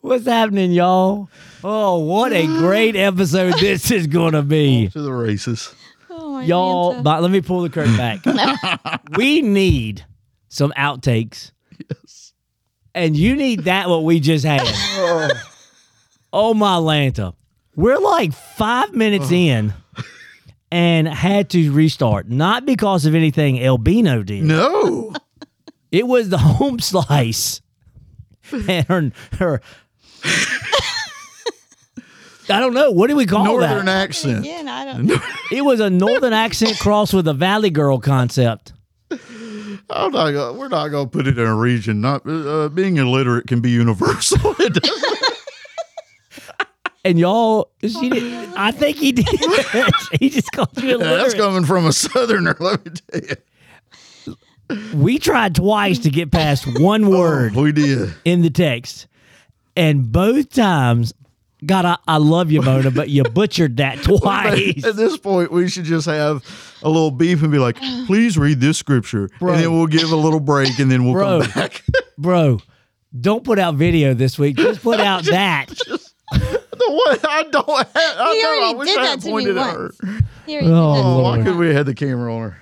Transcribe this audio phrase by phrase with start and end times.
[0.00, 1.28] What's happening, y'all?
[1.62, 4.88] Oh, what a great episode this is going to be.
[4.88, 5.74] To the races.
[6.10, 8.20] Oh Y'all, but let me pull the curtain back.
[9.16, 10.04] we need
[10.48, 11.52] some outtakes.
[11.88, 12.32] Yes.
[12.94, 14.60] And you need that what we just had.
[16.32, 17.34] oh my Lanta.
[17.74, 19.34] We're like five minutes oh.
[19.34, 19.74] in
[20.70, 22.28] and had to restart.
[22.28, 24.44] Not because of anything Albino did.
[24.44, 25.12] No.
[25.90, 27.60] It was the home slice.
[28.68, 29.60] And her, her
[32.50, 32.90] I don't know.
[32.90, 33.74] What do we call Northern that?
[33.74, 34.38] Northern accent.
[34.40, 35.22] Again, I don't.
[35.50, 38.72] It was a northern accent crossed with a valley girl concept.
[39.90, 42.00] I'm not gonna, we're not going to put it in a region.
[42.00, 44.54] Not uh, being illiterate can be universal.
[47.06, 49.28] And y'all, she did, I think he did.
[50.18, 52.56] he just called you that's coming from a southerner.
[52.58, 53.36] Let me tell you.
[54.94, 58.14] We tried twice to get past one oh, word We did.
[58.24, 59.06] in the text,
[59.76, 61.12] and both times,
[61.66, 64.84] God, I, I love you, Mona, but you butchered that twice.
[64.84, 66.44] At this point, we should just have
[66.82, 69.54] a little beef and be like, "Please read this scripture," Bro.
[69.54, 71.42] and then we'll give a little break, and then we'll Bro.
[71.42, 71.82] come back.
[72.18, 72.60] Bro,
[73.18, 74.56] don't put out video this week.
[74.56, 75.66] Just put out that.
[75.68, 76.00] the
[76.88, 77.68] one I don't.
[77.68, 78.48] Have, I He know.
[78.48, 79.80] I already wish did I that had to me pointed at her.
[79.82, 80.22] once.
[80.48, 80.60] Oh.
[80.60, 81.46] Oh, why Lord.
[81.46, 82.60] could we have had the camera on her?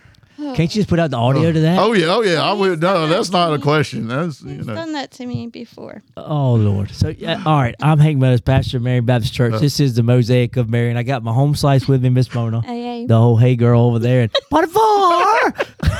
[0.55, 1.79] Can't you just put out the audio to that?
[1.79, 2.43] Oh yeah, oh yeah.
[2.43, 2.81] I would.
[2.83, 4.09] No, that's not a question.
[4.09, 4.75] That's you He's know.
[4.75, 6.03] done that to me before.
[6.17, 6.91] Oh Lord.
[6.91, 7.75] So yeah, all right.
[7.81, 9.55] I'm Hank Meadows, pastor of Marion Baptist Church.
[9.55, 9.59] Uh.
[9.61, 12.33] This is the mosaic of Mary, and I got my home slice with me, Miss
[12.34, 12.61] Mona.
[12.67, 13.07] Hey, hey.
[13.07, 14.23] The whole hey girl over there.
[14.23, 15.89] And what for?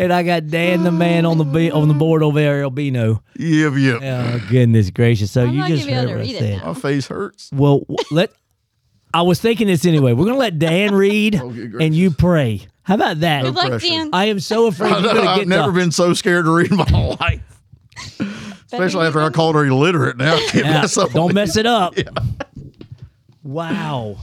[0.00, 3.22] and I got Dan the man on the be- on the board over there, Albino.
[3.36, 4.00] Yep, yep.
[4.02, 5.32] Oh goodness gracious.
[5.32, 6.58] So I'm you not just gonna be able heard to what I read it said.
[6.64, 6.72] now.
[6.72, 7.50] My face hurts.
[7.52, 8.32] Well, w- let
[9.14, 10.12] I was thinking this anyway.
[10.12, 11.86] We're gonna let Dan read Okay, great.
[11.86, 12.66] and you pray.
[12.82, 13.44] How about that?
[13.44, 13.86] Good luck, pressure.
[13.88, 14.10] Dan.
[14.12, 16.70] I am so afraid you're gonna I've get never the, been so scared to read
[16.70, 16.84] in my
[17.20, 17.40] life.
[18.72, 20.16] Especially after I called her illiterate.
[20.18, 21.12] Now I can't Yeah, mess up.
[21.12, 21.94] don't mess it up.
[23.42, 24.16] Wow.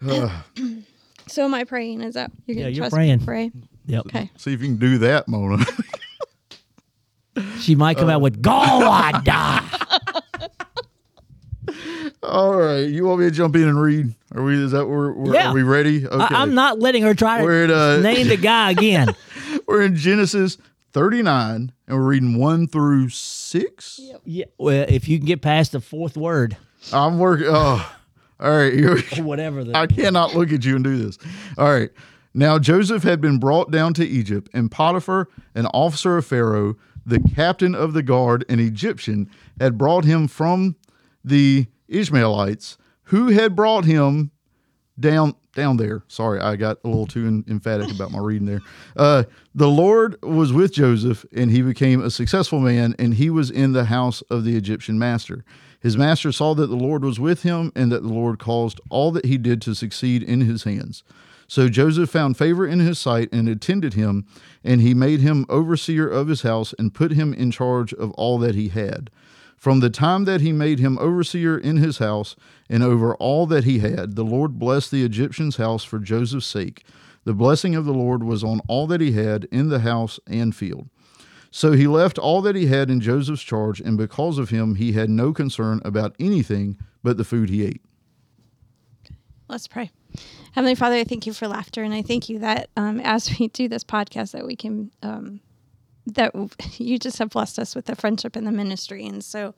[1.28, 2.02] So am I praying?
[2.02, 3.12] Is that you're gonna Yeah, you're trust praying.
[3.14, 3.50] me to pray?
[3.86, 4.06] Yep.
[4.06, 4.30] Okay.
[4.36, 5.64] See if you can do that, Mona.
[7.58, 9.28] She might come out with God.
[12.22, 14.14] All right, you want me to jump in and read?
[14.34, 14.62] Are we?
[14.62, 15.12] Is that where?
[15.12, 15.50] where Yeah.
[15.50, 16.06] Are we ready?
[16.06, 16.34] Okay.
[16.34, 19.14] I, am not letting her try to We're at, uh, name the guy again.
[19.66, 20.58] We're in Genesis
[20.92, 24.00] 39, and we're reading one through six.
[24.24, 26.56] yeah, well, if you can get past the fourth word
[26.92, 27.46] I'm working.
[27.48, 27.92] Oh,
[28.38, 28.72] all right.
[28.72, 31.18] Here we whatever the I cannot look at you and do this.
[31.58, 31.90] All right.
[32.34, 37.20] Now Joseph had been brought down to Egypt, and Potiphar, an officer of Pharaoh, the
[37.34, 40.76] captain of the guard, an Egyptian, had brought him from
[41.24, 44.30] the Ishmaelites, who had brought him
[44.98, 46.04] down down there.
[46.06, 48.60] Sorry, I got a little too emphatic about my reading there.
[48.94, 49.24] Uh,
[49.54, 53.72] the Lord was with Joseph, and he became a successful man, and he was in
[53.72, 55.44] the house of the Egyptian master.
[55.80, 59.10] His master saw that the Lord was with him, and that the Lord caused all
[59.12, 61.02] that he did to succeed in his hands.
[61.48, 64.26] So Joseph found favor in his sight and attended him,
[64.62, 68.38] and he made him overseer of his house and put him in charge of all
[68.38, 69.10] that he had.
[69.66, 72.36] From the time that he made him overseer in his house
[72.70, 76.86] and over all that he had, the Lord blessed the Egyptian's house for Joseph's sake.
[77.24, 80.54] The blessing of the Lord was on all that he had in the house and
[80.54, 80.88] field.
[81.50, 84.92] So he left all that he had in Joseph's charge, and because of him, he
[84.92, 87.82] had no concern about anything but the food he ate.
[89.48, 89.90] Let's pray.
[90.52, 93.48] Heavenly Father, I thank you for laughter, and I thank you that um, as we
[93.48, 95.40] do this podcast, that we can um,
[96.06, 96.34] that
[96.78, 99.54] you just have blessed us with the friendship and the ministry, and so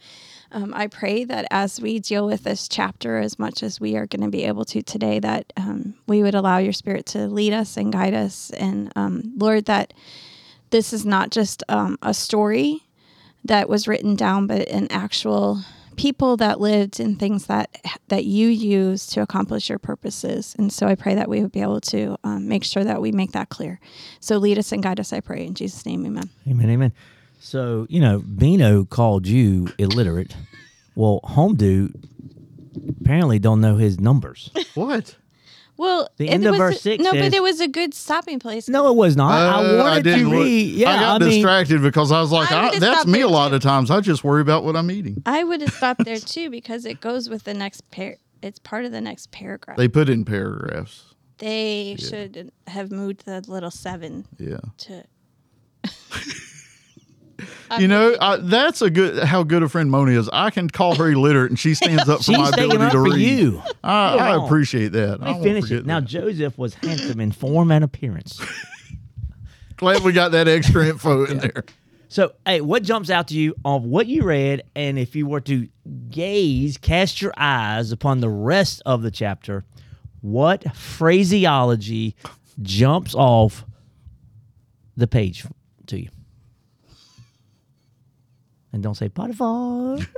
[0.50, 4.06] um, I pray that as we deal with this chapter as much as we are
[4.06, 7.52] going to be able to today, that um, we would allow your Spirit to lead
[7.52, 9.93] us and guide us, and um, Lord, that
[10.70, 12.82] this is not just um, a story
[13.44, 15.62] that was written down, but an actual
[15.98, 17.68] people that lived and things that
[18.08, 20.54] that you use to accomplish your purposes.
[20.58, 23.12] And so I pray that we would be able to um, make sure that we
[23.12, 23.80] make that clear.
[24.20, 25.12] So lead us and guide us.
[25.12, 26.30] I pray in Jesus' name, Amen.
[26.48, 26.92] Amen, amen.
[27.40, 30.34] So, you know, Bino called you illiterate.
[30.94, 31.94] Well, home dude
[33.00, 34.50] apparently don't know his numbers.
[34.74, 35.16] What?
[35.78, 37.69] Well, The it end of was verse a- six No, says- but it was a
[37.69, 38.69] good stopping place.
[38.69, 39.30] No, it was not.
[39.32, 40.75] I Uh, wanted didn't to read.
[40.75, 43.50] Yeah, I got mean, distracted because I was like, I I that's me a lot
[43.50, 43.54] too.
[43.54, 43.90] of times.
[43.90, 45.22] I just worry about what I'm eating.
[45.25, 48.16] I would have stopped there too because it goes with the next pair.
[48.42, 49.76] It's part of the next paragraph.
[49.76, 51.14] They put in paragraphs.
[51.38, 54.58] They should have moved the little seven Yeah.
[54.78, 55.04] to.
[57.79, 60.29] You know, I, that's a good how good a friend Moni is.
[60.32, 62.93] I can call her illiterate, and she stands up for my She's taking ability up
[62.93, 63.19] to for read.
[63.20, 63.62] you.
[63.85, 65.20] I, I appreciate that.
[65.20, 65.87] Let me finish it.
[65.87, 66.08] Now, that.
[66.08, 68.40] Joseph was handsome in form and appearance.
[69.76, 71.64] Glad we got that extra info in there.
[72.08, 75.43] So, hey, what jumps out to you of what you read, and if you were
[75.43, 75.69] to
[76.08, 79.64] gaze, cast your eyes upon the rest of the chapter,
[80.23, 82.17] what phraseology
[82.62, 83.64] jumps off
[84.96, 85.44] the page
[85.87, 86.08] to you?
[88.73, 89.99] And don't say Potiphar.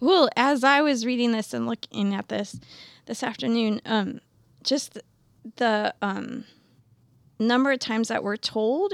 [0.00, 2.60] Well, as I was reading this and looking at this
[3.06, 4.20] this afternoon, um,
[4.62, 4.98] just
[5.56, 6.44] the um,
[7.38, 8.92] number of times that we're told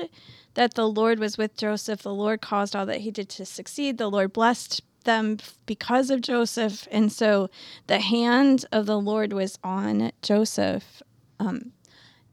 [0.54, 3.98] that the Lord was with Joseph, the Lord caused all that he did to succeed,
[3.98, 7.50] the Lord blessed them because of Joseph, and so
[7.88, 11.02] the hand of the Lord was on Joseph
[11.40, 11.72] um,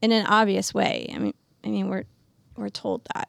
[0.00, 1.10] in an obvious way.
[1.12, 1.34] I mean,
[1.64, 2.04] I mean, we're
[2.56, 3.28] we're told that.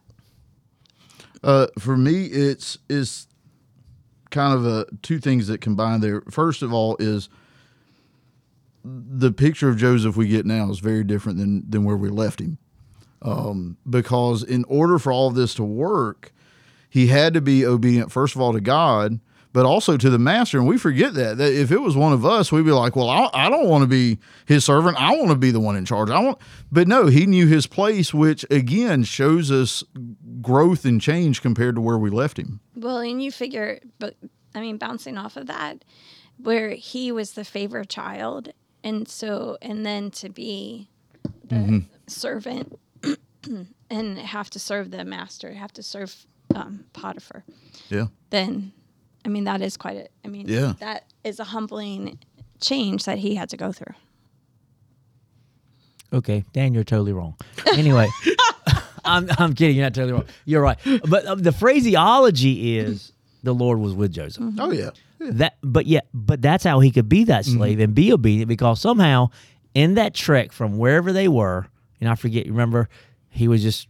[1.43, 3.27] Uh, for me, it's is
[4.29, 6.21] kind of a two things that combine there.
[6.29, 7.29] First of all, is
[8.83, 12.39] the picture of Joseph we get now is very different than than where we left
[12.39, 12.57] him,
[13.21, 16.33] um, because in order for all of this to work,
[16.89, 19.19] he had to be obedient first of all to God,
[19.53, 20.57] but also to the master.
[20.59, 23.09] And we forget that that if it was one of us, we'd be like, "Well,
[23.09, 24.97] I, I don't want to be his servant.
[24.99, 26.09] I want to be the one in charge.
[26.09, 26.37] I want."
[26.71, 29.83] But no, he knew his place, which again shows us
[30.41, 32.59] growth and change compared to where we left him.
[32.75, 34.15] Well, and you figure, but
[34.55, 35.83] I mean, bouncing off of that,
[36.37, 38.53] where he was the favorite child,
[38.83, 40.89] and so, and then to be
[41.45, 42.79] the servant
[43.89, 46.15] and have to serve the master, have to serve
[46.55, 47.43] um, Potiphar,
[47.89, 48.07] Yeah.
[48.29, 48.71] then,
[49.25, 50.73] I mean, that is quite a, I mean, Yeah.
[50.79, 52.17] that is a humbling
[52.59, 53.93] change that he had to go through.
[56.13, 57.35] Okay, Dan, you're totally wrong.
[57.73, 58.07] Anyway,
[59.05, 59.77] I'm, I'm kidding.
[59.77, 60.25] You're not totally wrong.
[60.45, 60.77] You're right.
[61.07, 63.13] But uh, the phraseology is
[63.43, 64.43] the Lord was with Joseph.
[64.59, 64.89] Oh yeah.
[65.19, 68.81] That, but yeah, but that's how he could be that slave and be obedient because
[68.81, 69.29] somehow
[69.73, 71.67] in that trek from wherever they were,
[72.01, 72.89] and I forget, remember,
[73.29, 73.87] he was just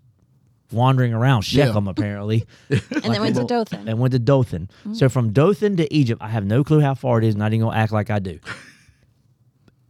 [0.72, 3.88] wandering around Shechem apparently, And then went to Dothan.
[3.88, 4.70] and went to Dothan.
[4.82, 4.94] Mm-hmm.
[4.94, 7.68] So from Dothan to Egypt, I have no clue how far it is, not even
[7.68, 8.40] gonna act like I do.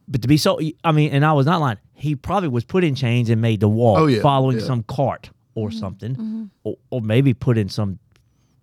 [0.07, 1.77] But to be so, I mean, and I was not lying.
[1.93, 4.65] He probably was put in chains and made to walk, Oh, yeah, following yeah.
[4.65, 5.79] some cart or mm-hmm.
[5.79, 6.45] something, mm-hmm.
[6.63, 7.99] or, or maybe put in some,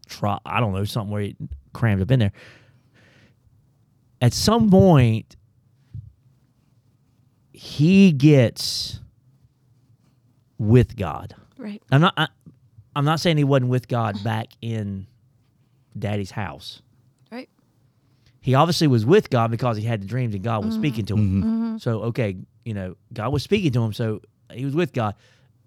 [0.07, 1.37] try, I don't know, something where he
[1.73, 2.33] crammed up in there.
[4.21, 5.37] At some point,
[7.53, 9.01] he gets
[10.59, 11.35] with God.
[11.59, 11.83] Right.
[11.91, 12.15] I'm not.
[12.17, 12.29] I,
[12.97, 15.07] I'm not saying he wasn't with God back in
[15.99, 16.81] Daddy's house.
[17.31, 17.49] Right.
[18.41, 20.83] He obviously was with God because he had the dreams and God was Mm-hmm.
[20.83, 21.79] speaking to him.
[21.81, 24.21] So okay, you know, God was speaking to him, so
[24.53, 25.15] he was with God.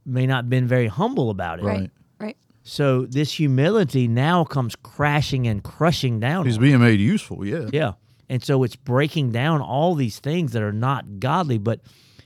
[0.05, 1.65] May not have been very humble about it.
[1.65, 1.79] Right.
[1.81, 1.91] Right.
[2.19, 2.37] Right.
[2.63, 6.45] So this humility now comes crashing and crushing down.
[6.45, 6.69] He's on him.
[6.69, 7.45] being made useful.
[7.45, 7.69] Yeah.
[7.71, 7.93] Yeah.
[8.29, 11.81] And so it's breaking down all these things that are not godly, but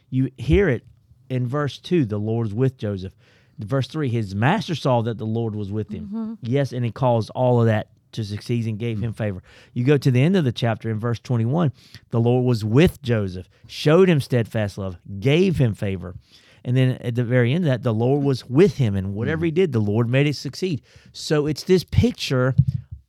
[0.10, 0.84] you hear it
[1.30, 3.14] in verse 2 the Lord's with Joseph.
[3.60, 6.06] Verse 3 his master saw that the Lord was with him.
[6.06, 6.34] Mm-hmm.
[6.42, 9.18] Yes, and he caused all of that to succeed and gave him mm.
[9.18, 9.44] favor.
[9.74, 11.72] You go to the end of the chapter in verse 21
[12.12, 16.16] the Lord was with Joseph, showed him steadfast love, gave him favor.
[16.64, 19.46] And then at the very end of that, the Lord was with him, and whatever
[19.46, 19.56] he mm.
[19.56, 20.82] did, the Lord made it succeed.
[21.12, 22.56] So it's this picture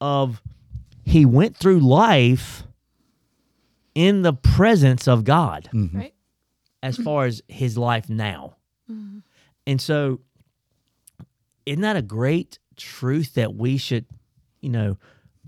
[0.00, 0.42] of
[1.04, 2.64] he went through life
[3.94, 5.98] in the presence of God mm-hmm.
[5.98, 6.14] Right.
[6.82, 8.56] as far as his life now.
[8.90, 9.20] Mm-hmm.
[9.66, 10.20] And so,
[11.66, 14.06] isn't that a great truth that we should,
[14.60, 14.96] you know,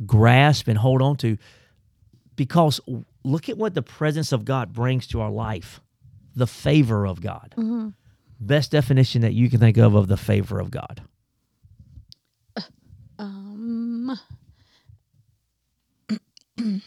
[0.04, 1.38] grasp and hold on to?
[2.36, 2.80] Because
[3.24, 5.80] look at what the presence of God brings to our life
[6.36, 7.54] the favor of God.
[8.40, 11.02] Best definition that you can think of of the favor of God.
[13.18, 14.16] Um,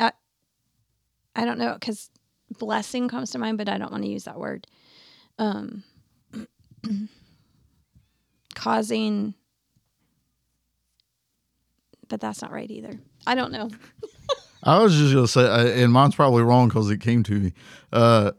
[0.00, 0.12] I,
[1.36, 2.10] I don't know because
[2.58, 4.66] blessing comes to mind, but I don't want to use that word.
[5.38, 5.84] Um,
[8.60, 9.34] causing,
[12.08, 12.98] but that's not right either.
[13.26, 13.70] I don't know.
[14.62, 17.52] I was just gonna say, and mine's probably wrong because it came to me,
[17.92, 18.32] uh,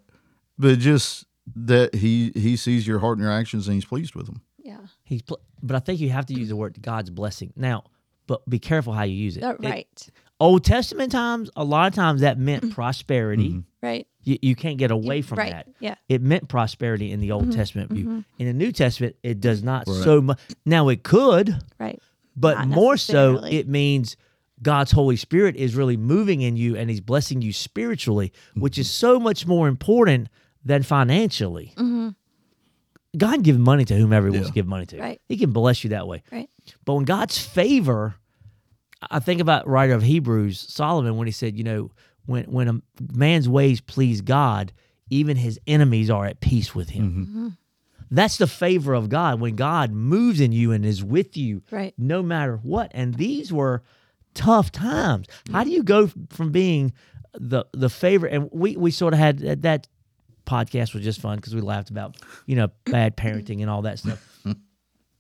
[0.59, 1.25] but just
[1.55, 4.41] that he he sees your heart and your actions and he's pleased with them.
[4.63, 4.77] Yeah.
[5.03, 7.85] He's, pl- but I think you have to use the word God's blessing now.
[8.27, 9.43] But be careful how you use it.
[9.43, 10.09] Uh, It- right.
[10.41, 12.73] Old Testament times, a lot of times that meant mm-hmm.
[12.73, 13.49] prosperity.
[13.49, 13.85] Mm-hmm.
[13.85, 14.07] Right.
[14.23, 15.51] You, you can't get away from right.
[15.51, 15.67] that.
[15.79, 15.95] Yeah.
[16.09, 17.51] It meant prosperity in the Old mm-hmm.
[17.51, 18.23] Testament view.
[18.37, 20.03] In the New Testament, it does not Right.
[20.03, 20.39] so much.
[20.65, 21.99] Now it could, Right.
[22.35, 24.17] but Not more so, it means
[24.61, 28.89] God's Holy Spirit is really moving in you and He's blessing you spiritually, which is
[28.89, 30.27] so much more important
[30.63, 31.73] than financially.
[33.17, 34.99] God can give money to whomever He wants to give money to.
[34.99, 35.21] Right.
[35.27, 36.23] He can bless you that way.
[36.31, 36.49] Right.
[36.85, 38.15] But when God's favor,
[39.09, 41.91] I think about writer of Hebrews, Solomon, when he said, you know,
[42.25, 42.81] when when a
[43.13, 44.71] man's ways please God,
[45.09, 47.09] even his enemies are at peace with him.
[47.09, 47.21] Mm-hmm.
[47.23, 47.47] Mm-hmm.
[48.13, 51.93] That's the favor of God when God moves in you and is with you, Right.
[51.97, 52.91] no matter what.
[52.93, 53.83] And these were
[54.33, 55.27] tough times.
[55.51, 56.93] How do you go from being
[57.33, 58.33] the the favorite?
[58.33, 59.87] And we we sort of had that, that
[60.45, 63.99] podcast was just fun because we laughed about you know bad parenting and all that
[63.99, 64.30] stuff.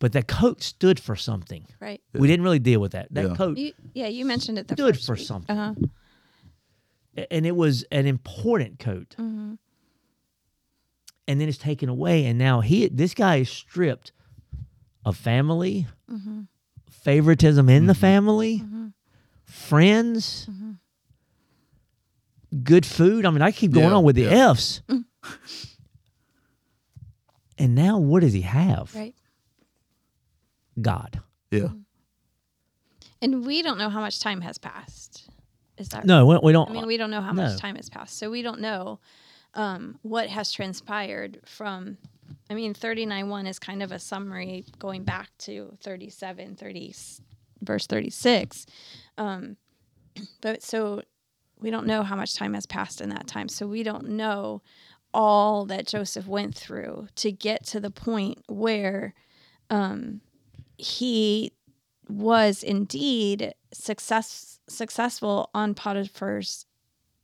[0.01, 1.63] But that coat stood for something.
[1.79, 2.01] Right.
[2.13, 3.07] We didn't really deal with that.
[3.11, 3.35] That Yeah.
[3.35, 5.25] coat You, yeah, you mentioned it the stood first for week.
[5.27, 7.25] something, Uh-huh.
[7.29, 9.15] and it was an important coat.
[9.19, 9.53] Mm-hmm.
[11.27, 14.11] And then it's taken away, and now he this guy is stripped
[15.05, 16.41] of family, Mm-hmm.
[16.89, 18.63] favoritism in the family,
[19.45, 20.49] friends,
[22.63, 23.25] good food.
[23.25, 24.49] I mean, I keep going Yeah, on with the yeah.
[24.51, 24.81] F's.
[27.57, 28.93] and now, what does he have?
[28.95, 29.15] Right.
[30.81, 31.21] God.
[31.51, 31.69] Yeah.
[33.21, 35.29] And we don't know how much time has passed.
[35.77, 36.69] Is that No, we, we don't.
[36.69, 37.43] I mean, we don't know how no.
[37.43, 38.17] much time has passed.
[38.17, 38.99] So we don't know
[39.53, 41.97] um, what has transpired from,
[42.49, 46.95] I mean, 39 1 is kind of a summary going back to 37, 30,
[47.61, 48.65] verse 36.
[49.17, 49.57] Um,
[50.41, 51.01] but so
[51.59, 53.47] we don't know how much time has passed in that time.
[53.47, 54.61] So we don't know
[55.13, 59.13] all that Joseph went through to get to the point where
[59.69, 60.21] um,
[60.81, 61.53] he
[62.07, 66.65] was indeed success successful on Potiphar's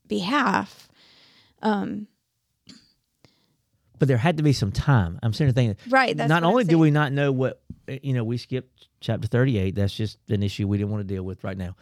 [0.07, 0.89] behalf.
[1.61, 2.07] Um,
[3.99, 5.19] but there had to be some time.
[5.23, 6.15] I'm sitting there thinking, right.
[6.15, 9.75] That's not only do we not know what you know, we skipped chapter 38.
[9.75, 11.75] That's just an issue we didn't want to deal with right now.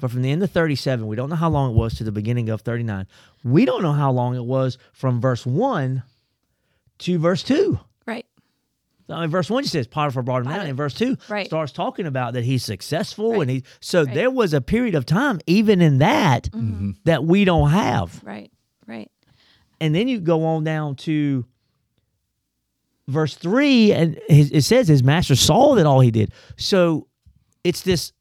[0.00, 2.12] But from the end of 37, we don't know how long it was to the
[2.12, 3.06] beginning of 39.
[3.44, 6.02] We don't know how long it was from verse 1
[6.98, 7.78] to verse 2.
[9.08, 9.16] Right.
[9.16, 11.46] I mean, verse 1 just says Potiphar brought him out, In verse 2 Right.
[11.46, 13.42] starts talking about that he's successful Right.
[13.42, 14.14] and he so Right.
[14.14, 16.92] there was a period of time even in that mm-hmm.
[17.04, 18.22] that we don't have.
[18.24, 18.50] Right.
[18.86, 19.10] Right.
[19.80, 21.44] and then you go on down to
[23.08, 26.32] verse three, and it says his master saw that all he did.
[26.56, 27.06] So
[27.62, 28.12] it's this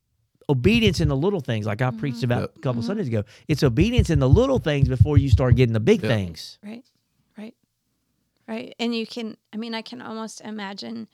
[0.49, 2.25] obedience in the little things, like I preached mm-hmm.
[2.25, 2.51] about Yep.
[2.57, 2.87] a couple mm-hmm.
[2.87, 3.23] Sundays ago.
[3.47, 6.11] It's obedience in the little things before you start getting the big Yep.
[6.11, 6.59] things.
[6.63, 6.69] Right.
[6.71, 6.83] Right.
[8.47, 8.75] Right.
[8.79, 11.07] And you can, I mean, I can almost imagine,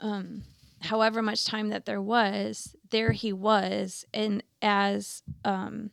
[0.00, 0.42] um,
[0.80, 5.90] however much time that there was, there he was, and as um,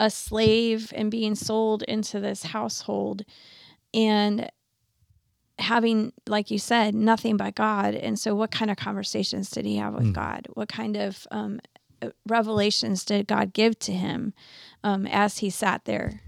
[0.00, 3.24] a slave and being sold into this household
[3.94, 4.50] and
[5.58, 7.94] having, like you said, nothing but God.
[7.94, 10.48] And so, what kind of conversations did he have with God?
[10.54, 11.60] What kind of um,
[12.26, 14.34] revelations did God give to him
[14.84, 16.20] um, as he sat there?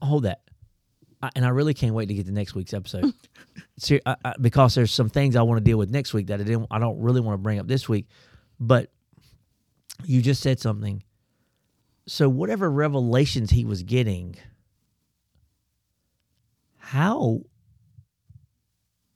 [0.00, 0.42] Hold that.
[1.22, 3.12] I, and I really can't wait to get to next week's episode.
[3.78, 6.40] Ser- I, I, because there's some things I want to deal with next week that
[6.40, 6.66] I didn't.
[6.70, 8.06] I don't really want to bring up this week,
[8.58, 8.90] but
[10.04, 11.02] you just said something.
[12.06, 14.34] So whatever revelations he was getting,
[16.78, 17.42] how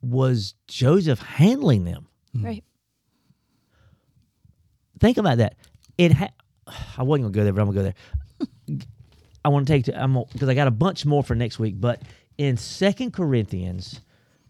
[0.01, 2.07] was Joseph handling them?
[2.33, 2.45] Hmm.
[2.45, 2.65] Right.
[5.01, 5.57] Think about that.
[5.99, 6.13] It.
[6.13, 6.29] Ha-
[6.97, 7.95] I wasn't gonna go there, but I'm gonna go there.
[9.47, 11.81] I want to take to I'm because I got a bunch more for next week.
[11.81, 12.03] But
[12.37, 14.01] in Second Corinthians,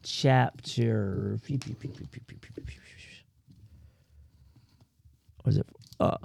[0.02, 1.38] chapter
[5.44, 5.66] was it?
[6.00, 6.16] Uh,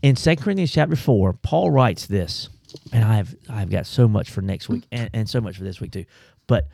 [0.00, 2.50] in Second Corinthians chapter four, Paul writes this,
[2.92, 5.80] and I've I've got so much for next week and, and so much for this
[5.80, 6.04] week too.
[6.46, 6.68] But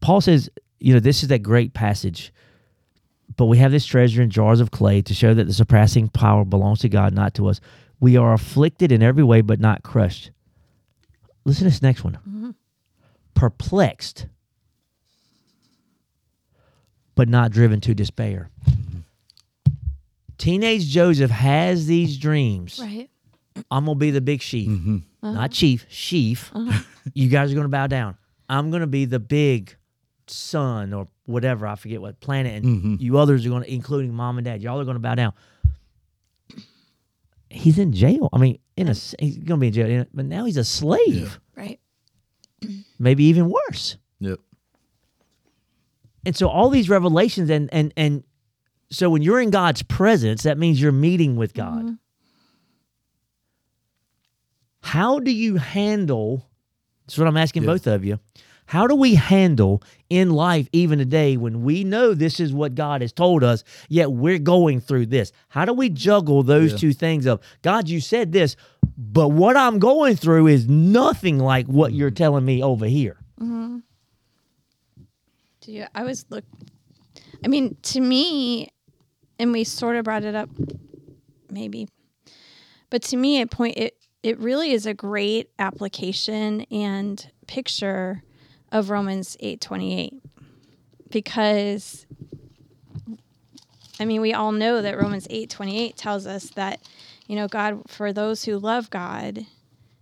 [0.00, 2.32] Paul says, you know, this is that great passage.
[3.36, 6.44] But we have this treasure in jars of clay to show that the surpassing power
[6.44, 7.60] belongs to God, not to us.
[8.00, 10.30] We are afflicted in every way, but not crushed.
[11.44, 12.14] Listen to this next one.
[12.14, 12.50] Mm-hmm.
[13.34, 14.26] Perplexed,
[17.14, 18.50] but not driven to despair.
[20.38, 22.78] Teenage Joseph has these dreams.
[22.80, 23.08] Right.
[23.70, 24.98] I'm gonna be the big sheaf, mm-hmm.
[25.22, 25.32] uh-huh.
[25.32, 26.50] not chief, sheaf.
[26.54, 26.82] Uh-huh.
[27.14, 28.16] you guys are gonna bow down.
[28.48, 29.74] I'm gonna be the big
[30.26, 31.66] sun or whatever.
[31.66, 32.94] I forget what planet, and mm-hmm.
[32.98, 34.62] you others are gonna, including mom and dad.
[34.62, 35.32] Y'all are gonna bow down
[37.56, 38.28] he's in jail.
[38.32, 41.40] I mean, in a he's gonna be in jail, but now he's a slave.
[41.56, 41.80] Right.
[42.98, 43.96] Maybe even worse.
[44.20, 44.40] Yep.
[46.24, 48.24] And so all these revelations and and and
[48.90, 51.84] so when you're in God's presence, that means you're meeting with God.
[51.84, 51.94] Mm-hmm.
[54.82, 56.48] How do you handle?
[57.06, 57.66] That's what I'm asking yeah.
[57.66, 58.20] both of you.
[58.66, 63.00] How do we handle in life, even today, when we know this is what God
[63.00, 65.32] has told us, yet we're going through this?
[65.48, 66.78] How do we juggle those Yeah.
[66.78, 68.56] two things of God, you said this,
[68.96, 72.16] but what I'm going through is nothing like what you're mm-hmm.
[72.16, 73.18] telling me over here?
[73.40, 73.78] Mm-hmm.
[75.60, 76.44] Do you, I was look.
[77.44, 78.68] I mean, to me,
[79.38, 80.48] and we sort of brought it up,
[81.50, 81.88] maybe,
[82.88, 88.22] but to me, it point it it really is a great application and picture
[88.78, 90.14] of Romans eight twenty eight,
[91.10, 92.06] because.
[93.98, 96.82] I mean, we all know that Romans eight twenty eight tells us that,
[97.26, 99.46] you know, God for those who love God,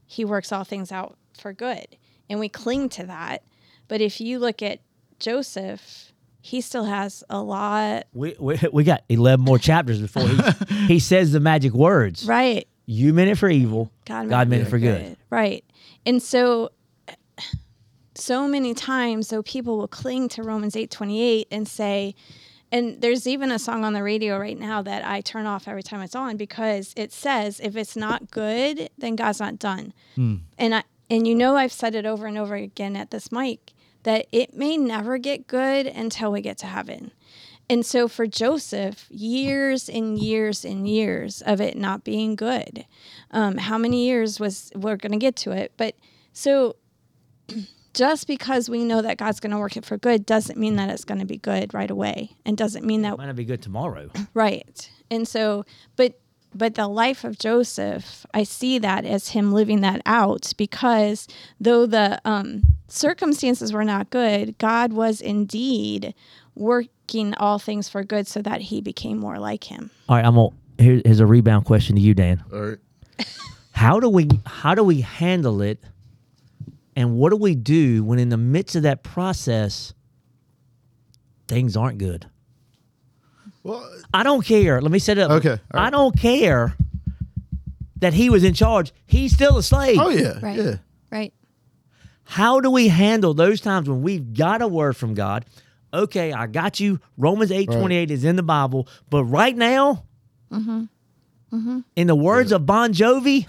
[0.04, 1.86] He works all things out for good,
[2.28, 3.44] and we cling to that.
[3.86, 4.80] But if you look at
[5.20, 8.06] Joseph, he still has a lot.
[8.12, 12.26] We, we, we got 11 more chapters before he, he says the magic words.
[12.26, 12.68] Right.
[12.84, 15.16] You meant it for evil, God, God meant it for good.
[15.30, 15.64] Right.
[16.04, 16.70] And so
[18.14, 22.14] so many times though people will cling to Romans 8:28 and say
[22.72, 25.84] and there's even a song on the radio right now that I turn off every
[25.84, 29.92] time it's on because it says if it's not good, then God's not done.
[30.58, 33.72] And I and you know I've said it over and over again at this mic
[34.02, 37.12] that it may never get good until we get to heaven.
[37.70, 42.84] And so for Joseph, years and years and years of it not being good.
[43.30, 45.94] Um, how many years was we're going to get to it, but
[46.32, 46.76] so
[47.94, 50.90] just because we know that God's going to work it for good doesn't mean that
[50.90, 53.62] it's going to be good right away, and doesn't mean that Might not be good
[53.62, 54.10] tomorrow.
[54.34, 54.90] Right.
[55.10, 55.64] And so,
[55.96, 56.18] but
[56.54, 61.26] but the life of Joseph, I see that as him living that out because
[61.60, 66.14] though the um, circumstances were not good, God was indeed
[66.54, 69.90] working all things for good so that he became more like him.
[70.08, 72.42] All right, I'm gonna, here, here's a rebound question to you, Dan.
[72.52, 72.78] All right.
[73.72, 75.80] How do we how do we handle it,
[76.96, 79.94] and what do we do when in the midst of that process
[81.48, 82.26] things aren't good?
[83.62, 84.80] Well, I don't care.
[84.80, 85.30] Let me set it up.
[85.32, 85.86] Okay, all right.
[85.86, 86.74] I don't care
[87.98, 88.92] that he was in charge.
[89.06, 89.98] He's still a slave.
[90.00, 90.58] oh yeah, Right.
[90.58, 90.74] yeah.
[91.10, 91.32] Right.
[92.24, 95.44] How do we handle those times when we've got a word from God?
[95.92, 97.00] Okay, I got you.
[97.16, 100.04] Romans eight twenty eight is in the Bible, but right now,
[100.50, 100.84] mm-hmm.
[101.52, 101.80] Mm-hmm.
[101.96, 103.46] in the words of Bon Jovi,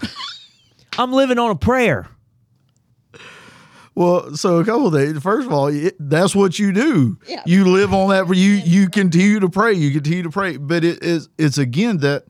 [0.98, 2.06] I'm living on a prayer.
[3.96, 5.22] Well, so a couple of things.
[5.22, 7.18] First of all, it, that's what you do.
[7.26, 7.42] Yeah.
[7.46, 8.28] You live on that.
[8.36, 9.72] You you continue to pray.
[9.72, 10.58] You continue to pray.
[10.58, 12.24] But it is it's again that,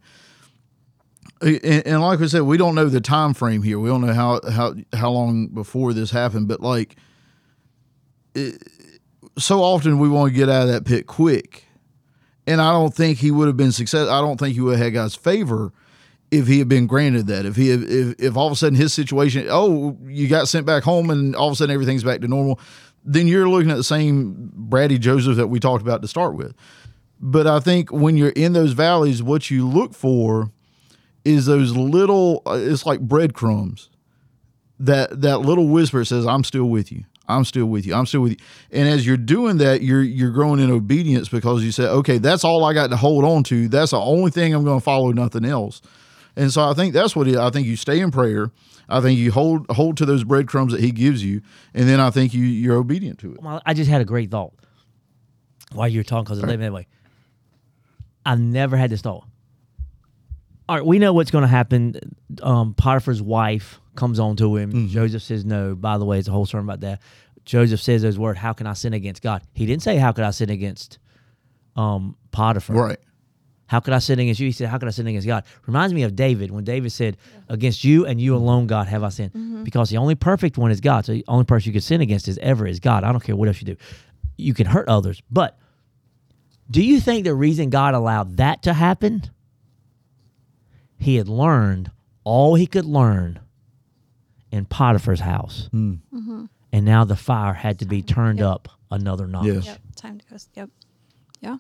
[1.41, 3.81] and, and like I said, we don't know the time frame here.
[3.81, 6.47] We don't know how how how long before this happened.
[6.47, 6.95] But like,
[8.37, 8.63] it,
[9.37, 11.65] so often we want to get out of that pit quick,
[12.47, 14.15] and I don't think he would have been successful.
[14.15, 15.73] I don't think he would have had God's favor
[16.31, 18.77] if he had been granted that, if he had, if if all of a sudden
[18.77, 22.21] his situation, oh, you got sent back home and all of a sudden everything's back
[22.21, 22.59] to normal,
[23.05, 26.55] then you're looking at the same Brady Joseph that we talked about to start with.
[27.21, 30.51] But I think when you're in those valleys, what you look for
[31.25, 32.43] is those little.
[32.47, 33.89] uh, It's like breadcrumbs.
[34.79, 37.05] That that little whisper says, "I'm still with you.
[37.29, 37.95] I'm still with you.
[37.95, 38.39] I'm still with you."
[38.71, 42.45] And as you're doing that, you're you're growing in obedience because you say, "Okay, that's
[42.45, 43.69] all I got to hold on to.
[43.69, 45.13] That's the only thing I'm going to follow.
[45.13, 45.81] Nothing else."
[46.37, 48.51] And so I think that's what it, I think you stay in prayer.
[48.89, 51.43] I think you hold hold to those breadcrumbs that He gives you,
[51.75, 53.43] and then I think you you're obedient to it.
[53.43, 54.53] Well, I just had a great thought
[55.73, 56.87] while you were talking because it led me that way.
[58.25, 59.25] I've never had this thought.
[60.69, 61.95] All right, we know what's going to happen.
[62.43, 64.89] Um, Potiphar's wife comes on to him.
[64.89, 65.75] Joseph says no.
[65.77, 67.01] By the way, it's a whole sermon about that.
[67.45, 70.25] Joseph says those words, "How can I sin against God?" He didn't say, "How could
[70.25, 70.99] I sin against
[71.77, 72.99] um, Potiphar?" Right.
[73.67, 74.47] How could I sin against you?
[74.47, 75.45] He said, How could I sin against God?
[75.67, 77.17] Reminds me of David when David said,
[77.49, 79.33] Against you and you alone, God, have I sinned.
[79.33, 79.65] Mm-hmm.
[79.65, 81.05] Because the only perfect one is God.
[81.05, 83.03] So the only person you can sin against is ever is God.
[83.03, 83.77] I don't care what else you do.
[84.37, 85.23] You can hurt others.
[85.31, 85.59] But
[86.71, 89.23] do you think the reason God allowed that to happen?
[90.99, 91.91] He had learned
[92.25, 93.41] all he could learn
[94.51, 95.69] in Potiphar's house.
[95.71, 95.95] Hmm.
[96.13, 96.45] Mm-hmm.
[96.73, 99.47] And now the fire had to be turned up another notch.
[99.47, 99.67] Yes.
[99.67, 99.81] Yep.
[99.97, 100.37] Time to go.
[100.55, 100.71] Yep.
[101.41, 101.57] Yeah.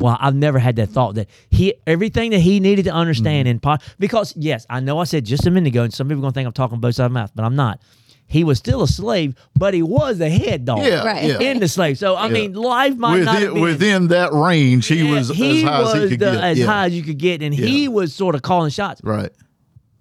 [0.00, 3.50] Well, I've never had that thought that he everything that he needed to understand Mm-hmm.
[3.50, 6.20] in pot because yes, I know I said just a minute ago, and some people
[6.20, 7.80] are gonna think I'm talking both sides of my mouth, but I'm not.
[8.26, 11.04] He was still a slave, but he was a head dog Yeah.
[11.04, 11.24] Right.
[11.24, 11.40] Yeah.
[11.40, 11.98] in the slave.
[11.98, 15.28] So I mean, life might not have Within, been within that range, he Yeah, was
[15.30, 16.44] he as high was as he could the- get.
[16.44, 16.66] as Yeah.
[16.66, 19.00] high as you could get, and he was sort of calling shots.
[19.04, 19.30] right.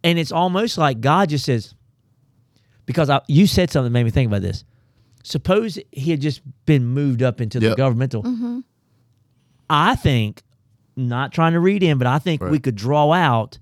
[0.03, 1.73] And it's almost like God just says,
[2.85, 4.63] because I, you said something that made me think about this.
[5.23, 7.77] Suppose he had just been moved up into the Yep.
[7.77, 8.23] governmental.
[9.69, 10.43] I think,
[10.95, 13.59] not trying to read in, but I think we could draw out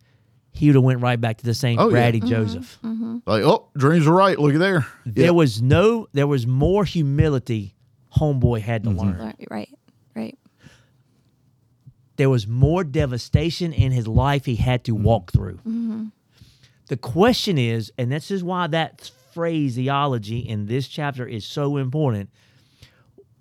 [0.57, 1.97] he would have went right back to the same Oh, yeah.
[1.97, 2.29] bratty mm-hmm.
[2.29, 2.79] Joseph.
[2.83, 3.17] Mm-hmm.
[3.27, 4.39] Like, oh, dreams are right.
[4.39, 4.87] Look at there.
[5.05, 5.31] There Yeah.
[5.31, 7.75] was no, there was more humility.
[8.17, 8.99] Homeboy had to mm-hmm.
[8.99, 9.17] learn.
[9.19, 9.69] Right, right,
[10.15, 10.37] right.
[12.15, 15.59] There was more devastation in his life he had to walk through.
[16.87, 22.31] The question is, and this is why that phraseology in this chapter is so important.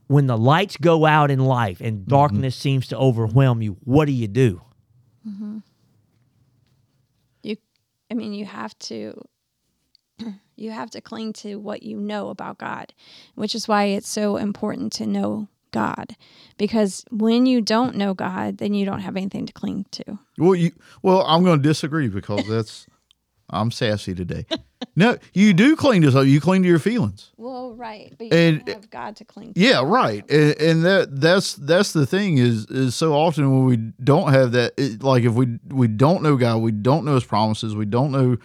[0.06, 4.12] When the lights go out in life and darkness seems to overwhelm you, what do
[4.12, 4.62] you do?
[5.28, 5.58] Mm-hmm.
[7.42, 7.56] You,
[8.10, 9.20] I mean, you have to.
[10.58, 12.94] You have to cling to what you know about God,
[13.34, 16.16] which is why it's so important to know God.
[16.56, 20.18] Because when you don't know God, then you don't have anything to cling to.
[20.38, 22.86] Well, you well, I'm going to disagree because that's
[23.50, 24.46] I'm sassy today.
[24.96, 26.30] no, you do cling to something.
[26.30, 27.30] You cling to your feelings.
[27.36, 29.60] Well, right, but you And- have God to cling to.
[29.60, 30.28] Yeah, right.
[30.30, 34.52] And, and that that's that's the thing is is so often when we don't have
[34.52, 37.86] that, it, like if we we don't know God, we don't know His promises, we
[37.86, 38.36] don't know,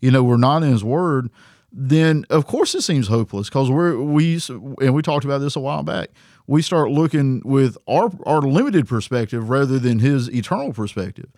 [0.00, 1.30] you know, we're not in His Word.
[1.76, 4.40] Then of course it seems hopeless because we're we
[4.80, 6.10] and we talked about this a while back.
[6.46, 11.30] We start looking with our our limited perspective rather than His eternal perspective.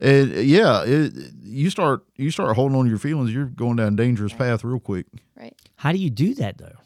[0.00, 3.92] And yeah, it, you start you start holding on to your feelings, you're going down
[3.92, 5.06] a dangerous path real quick.
[5.36, 5.54] Right.
[5.76, 6.78] How do you do that though?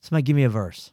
[0.00, 0.92] Somebody give me a verse.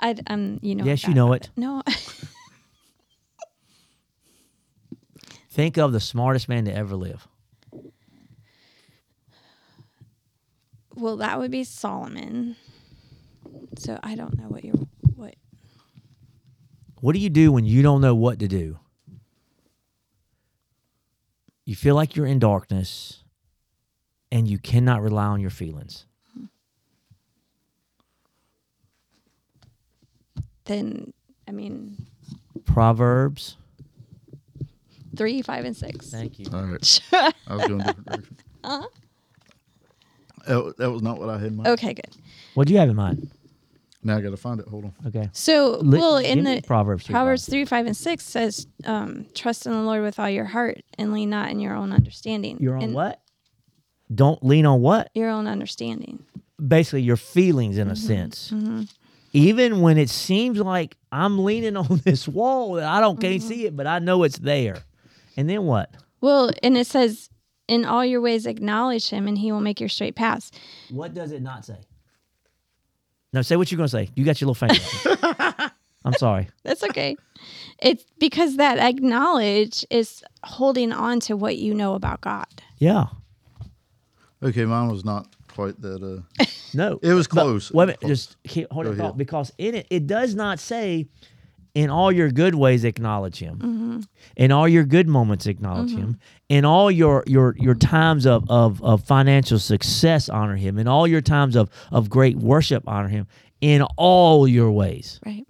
[0.00, 0.84] I, um, you know.
[0.84, 1.50] Yes, you know about it.
[1.56, 1.80] No,
[5.54, 7.28] Think of the smartest man to ever live.
[10.96, 12.56] well, that would be Solomon.
[13.78, 14.74] So I don't know what you're.
[17.04, 18.78] What What do you do when you don't know what to do?
[21.66, 23.22] You feel like you're in darkness
[24.32, 26.06] and you cannot rely on your feelings.
[30.64, 31.12] then?
[31.46, 32.06] I mean,
[32.64, 33.58] Proverbs.
[35.14, 36.10] three, five, and six.
[36.10, 36.46] Thank you.
[36.54, 37.00] All right.
[37.46, 38.36] I was going different direction.
[38.64, 38.88] Uh-huh.
[40.46, 41.68] That, that was not what I had in mind.
[41.68, 42.16] Okay, good.
[42.54, 43.30] What do you have in mind?
[44.04, 44.68] Now I got to find it.
[44.68, 44.94] Hold on.
[45.06, 45.30] Okay.
[45.32, 49.66] So, Li- well, in the Proverbs, three, Proverbs 3, 5, and 6 says, um, trust
[49.66, 52.58] in the Lord with all your heart and lean not in your own understanding.
[52.60, 53.22] Your own And what?
[54.14, 55.10] Don't lean on what?
[55.14, 56.22] Your own understanding.
[56.64, 58.06] Basically, your feelings in a mm-hmm.
[58.06, 58.50] sense.
[58.50, 58.82] Mm-hmm.
[59.32, 63.48] Even when it seems like I'm leaning on this wall that I don't can't mm-hmm.
[63.48, 64.82] see it, but I know it's there.
[65.36, 65.90] And then what?
[66.20, 67.30] Well, and it says,
[67.66, 70.50] in all your ways acknowledge him and he will make your straight paths.
[70.90, 71.78] What does it not say?
[73.34, 74.08] No, say what you're going to say.
[74.14, 75.70] You got your little finger.
[76.06, 76.48] I'm sorry.
[76.62, 77.16] That's okay.
[77.80, 82.46] it's because that acknowledge is holding on to what you know about God.
[82.78, 83.06] Yeah.
[84.42, 86.02] Okay, mine was not quite that.
[86.38, 86.44] Uh,
[86.74, 86.98] No.
[87.02, 87.72] it was But close.
[87.72, 88.00] Wait a It was minute.
[88.00, 88.08] close.
[88.10, 91.08] Just keep, hold Go it thought because in it, it does not say,
[91.74, 94.06] in all your good ways acknowledge him.
[94.36, 96.18] In all your good moments acknowledge him.
[96.48, 100.78] In all your your your times of, of of financial success honor him.
[100.78, 103.26] In all your times of of great worship honor him.
[103.60, 105.20] In all your ways.
[105.26, 105.44] Right.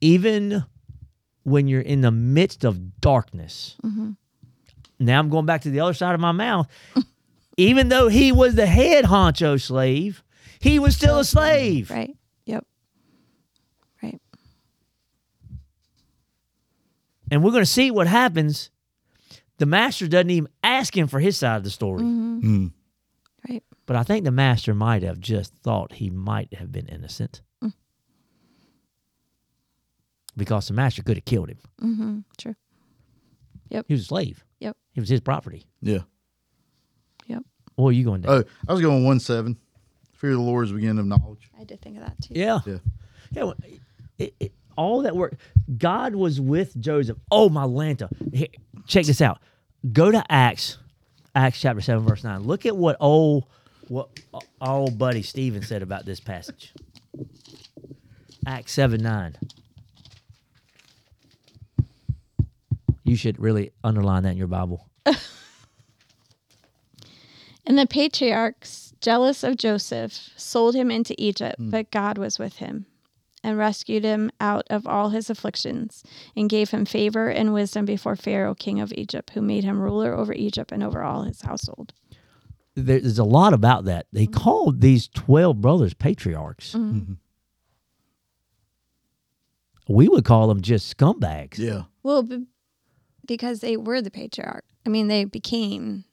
[0.00, 0.64] even
[1.44, 3.76] when you're in the midst of darkness.
[4.98, 6.68] Now I'm going back to the other side of my mouth.
[7.56, 10.22] even though he was the head honcho slave,
[10.60, 11.90] he was still a slave.
[11.90, 12.16] Right.
[17.32, 18.70] And we're going to see what happens.
[19.56, 22.02] The master doesn't even ask him for his side of the story.
[22.02, 22.72] Mm.
[23.48, 23.62] Right.
[23.86, 27.40] But I think the master might have just thought he might have been innocent.
[30.36, 31.58] Because the master could have killed him.
[31.80, 32.18] Mm-hmm.
[32.36, 32.54] True.
[33.70, 33.86] Yep.
[33.88, 34.44] He was a slave.
[34.60, 34.76] Yep.
[34.92, 35.64] He was his property.
[35.80, 36.00] Yeah.
[37.28, 37.44] Yep.
[37.76, 38.34] What are you going to do?
[38.34, 39.56] Oh, I was going one seven.
[40.14, 41.50] Fear of the Lord is the beginning of knowledge.
[41.58, 42.34] I did think of that too.
[42.34, 42.60] Yeah.
[42.66, 42.78] Yeah.
[43.30, 43.42] Yeah.
[43.44, 43.54] well,
[44.18, 45.34] It, it, all that work.
[45.78, 47.18] God was with Joseph.
[47.30, 48.08] Oh, my Lanta.
[48.32, 48.48] Here,
[48.86, 49.38] check this out.
[49.92, 50.78] Go to Acts,
[51.34, 52.42] Acts chapter 7, verse 9.
[52.42, 53.46] Look at what old
[53.88, 54.08] what
[54.60, 56.72] our old buddy Stephen said about this passage.
[58.46, 59.36] Acts 7 9.
[63.04, 64.88] You should really underline that in your Bible.
[67.64, 71.70] And the patriarchs, jealous of Joseph, sold him into Egypt, hmm.
[71.70, 72.86] but God was with him
[73.42, 76.02] and rescued him out of all his afflictions
[76.36, 80.14] and gave him favor and wisdom before Pharaoh, king of Egypt, who made him ruler
[80.14, 81.92] over Egypt and over all his household.
[82.74, 84.06] There's a lot about that.
[84.12, 84.40] They mm-hmm.
[84.40, 86.72] called these 12 brothers patriarchs.
[86.72, 86.98] Mm-hmm.
[86.98, 87.12] Mm-hmm.
[89.88, 91.58] We would call them just scumbags.
[91.58, 91.82] Yeah.
[92.02, 92.46] Well, b-
[93.26, 94.64] because they were the patriarch.
[94.86, 96.04] I mean, they became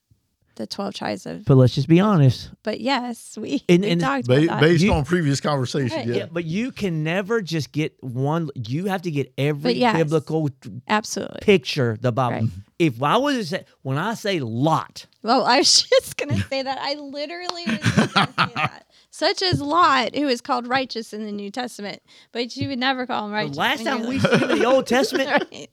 [0.59, 1.43] the twelve tribes of.
[1.45, 2.51] But let's just be honest.
[2.61, 4.61] But yes, we, And- we and- talked Ba- about that.
[4.61, 6.07] based You- on previous conversation, Right.
[6.07, 6.15] yeah.
[6.15, 8.51] Yeah, but you can never just get one.
[8.53, 9.97] You have to get every But yes.
[9.97, 10.49] biblical
[10.87, 11.39] Absolutely.
[11.41, 12.41] picture the Bible.
[12.47, 12.49] Right.
[12.77, 16.61] If I was to say, when I say Lot, Well, I was just gonna say
[16.61, 16.77] that.
[16.79, 18.85] I literally was just gonna say that.
[19.11, 23.05] Such as Lot, who is called righteous in the New Testament, but you would never
[23.05, 23.57] call him the righteous.
[23.57, 25.69] last when time you're we like- see him in the Old Testament, Right.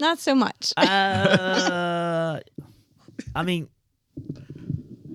[0.00, 0.72] Not so much.
[0.76, 2.40] uh,
[3.34, 3.68] I mean,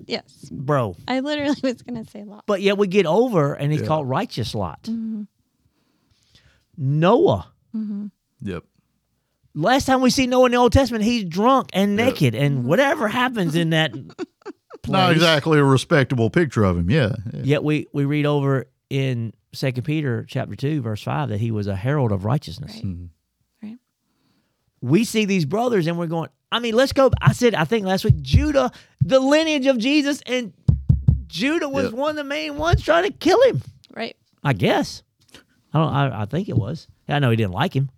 [0.06, 0.96] yes, bro.
[1.06, 2.44] I literally was gonna say Lot.
[2.46, 3.86] But yet we get over, and he's Yeah.
[3.88, 4.82] called righteous Lot.
[4.84, 5.22] Mm-hmm.
[6.76, 7.52] Noah.
[8.42, 8.64] Yep.
[9.54, 12.06] Last time we see Noah in the Old Testament, he's drunk and Yeah.
[12.06, 13.92] naked, and whatever happens in that.
[14.88, 16.90] Not exactly a respectable picture of him.
[16.90, 17.12] Yeah.
[17.32, 17.40] yeah.
[17.42, 21.66] Yet we we read over in Second Peter chapter two verse five that he was
[21.66, 22.72] a herald of righteousness.
[22.76, 22.84] Right.
[22.84, 23.08] Mhm.
[23.62, 23.76] Right.
[24.80, 26.28] We see these brothers and we're going.
[26.52, 27.10] I mean, let's go.
[27.20, 30.52] I said I think last week Judah, the lineage of Jesus, and
[31.26, 31.92] Judah was Yep.
[31.94, 33.62] one of the main ones trying to kill him.
[33.94, 34.16] Right.
[34.44, 35.02] I guess.
[35.74, 35.92] I don't.
[35.92, 36.86] I, I think it was.
[37.08, 37.90] I know he didn't like him,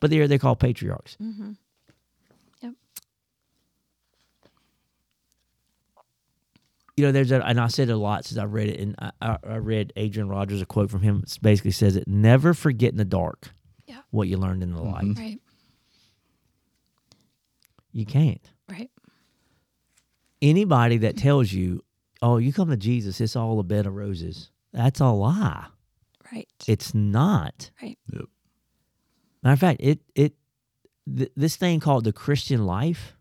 [0.00, 1.16] but they're they're called patriarchs.
[1.22, 1.52] Mm-hmm.
[2.62, 2.72] Yep.
[6.96, 8.94] you know, there's a, and I said it a lot since I read it, and
[8.98, 11.22] I, I, I read Adrian Rogers a quote from him.
[11.24, 13.50] It basically says it: "Never forget in the dark
[13.86, 14.00] Yeah.
[14.10, 15.16] what you learned in the light.
[15.16, 15.40] Right.
[17.92, 18.40] You can't.
[18.68, 18.90] Right.
[20.40, 21.82] Anybody that tells you,
[22.22, 25.66] "Oh, you come to Jesus, it's all a bed of roses," that's a lie.
[26.32, 26.48] Right.
[26.66, 27.70] It's not.
[27.82, 27.98] right.
[28.12, 28.26] Yep.
[29.42, 30.34] Matter of fact, it it
[31.16, 33.16] th- this thing called the Christian life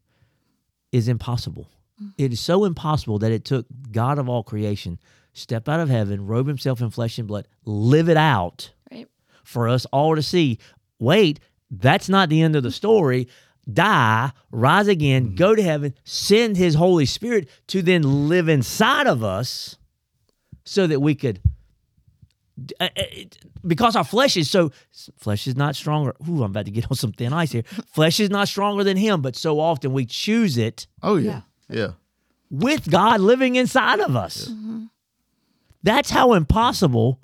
[0.92, 1.70] is impossible.
[2.02, 2.10] Mm-hmm.
[2.18, 5.00] It is so impossible that it took God of all creation
[5.34, 9.08] step out of heaven, robe himself in flesh and blood, live it out Right.
[9.44, 10.58] for us all to see.
[11.00, 13.28] Wait, that's not the end of the story.
[13.72, 19.24] Die, rise again, go to heaven, send his Holy Spirit to then live inside of
[19.24, 19.78] us
[20.64, 21.42] so that we could
[22.80, 24.72] uh, uh, it- because our flesh is so
[25.18, 26.16] flesh is not stronger.
[26.30, 27.64] Ooh, I'm about to get on some thin ice here.
[27.92, 31.42] flesh is not stronger than him, but so often we choose it Oh yeah.
[31.70, 31.92] Yeah.
[32.50, 34.50] with God living inside of us.
[35.84, 37.20] That's how impossible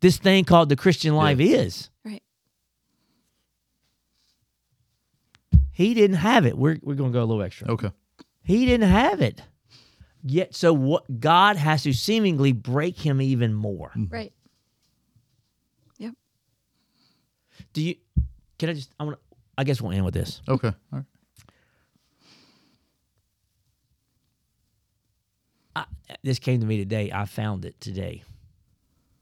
[0.00, 1.90] this thing called the Christian life is.
[2.04, 2.22] Right.
[5.78, 6.58] He didn't have it.
[6.58, 7.70] We're, we're going to go a little extra.
[7.70, 7.92] Okay.
[8.42, 9.40] He didn't have it.
[10.24, 13.90] Yet, so what God has to seemingly break him even more.
[13.90, 14.12] Mm-hmm.
[14.12, 14.32] Right.
[15.98, 16.14] Yep.
[17.72, 17.94] Do you,
[18.58, 20.42] can I just, I want to, I guess we'll end with this.
[20.48, 20.66] Okay.
[20.66, 21.04] All right.
[25.76, 25.84] I,
[26.24, 27.12] this came to me today.
[27.14, 28.24] I found it today.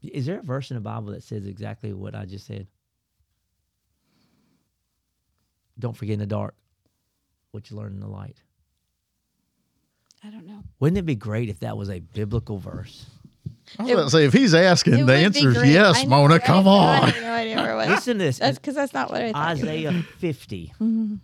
[0.01, 2.65] Is there a verse in the Bible that says exactly what I just said?
[5.79, 6.55] Don't forget in the dark
[7.51, 8.41] what you learn in the light.
[10.23, 10.63] I don't know.
[10.79, 13.05] Wouldn't it be great if that was a biblical verse?
[13.77, 16.35] I was about to say if he's asking, the answer is yes, I know, Mona.
[16.35, 16.43] right?
[16.43, 17.21] Come I on.
[17.21, 17.89] no idea where it was.
[17.89, 18.39] Listen to this.
[18.39, 19.47] That's because that's not what I thought.
[19.49, 21.15] Isaiah 50, mm-hmm.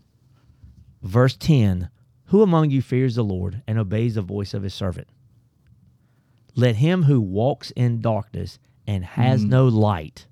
[1.02, 1.89] verse 10
[2.26, 5.08] Who among you fears the Lord and obeys the voice of his servant?
[6.56, 9.50] Let him who walks in darkness and has mm-hmm.
[9.50, 10.28] no light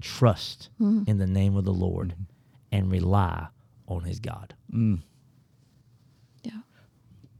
[0.00, 1.08] trust mm-hmm.
[1.08, 2.14] in the name of the Lord
[2.70, 3.48] and rely
[3.96, 4.54] on his God.
[4.72, 5.00] Mm.
[6.42, 6.52] Yeah.